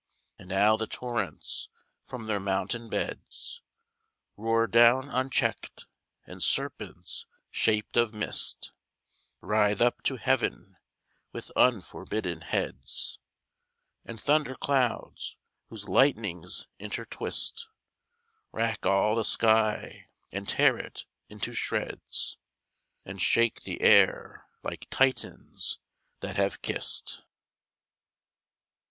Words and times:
And 0.39 0.49
now 0.49 0.77
the 0.77 0.87
torrents 0.87 1.69
from 2.03 2.25
their 2.25 2.39
mountain 2.39 2.89
beds 2.89 3.61
Roar 4.35 4.65
down 4.65 5.07
uncheck'd; 5.09 5.85
and 6.25 6.41
serpents 6.41 7.27
shaped 7.51 7.95
of 7.95 8.11
mist 8.11 8.71
Writhe 9.41 9.79
up 9.79 10.01
to 10.05 10.15
Heaven 10.15 10.75
with 11.31 11.51
unforbidden 11.55 12.41
heads; 12.41 13.19
And 14.03 14.19
thunder 14.19 14.55
clouds, 14.55 15.37
whose 15.69 15.87
lightnings 15.87 16.65
intertwist, 16.79 17.67
Rack 18.51 18.87
all 18.87 19.13
the 19.13 19.23
sky, 19.23 20.07
and 20.31 20.47
tear 20.49 20.79
it 20.79 21.05
into 21.29 21.53
shreds, 21.53 22.37
And 23.05 23.21
shake 23.21 23.61
the 23.61 23.79
air 23.83 24.47
like 24.63 24.89
Titians 24.89 25.77
that 26.21 26.37
have 26.37 26.63
kiss'd! 26.63 27.21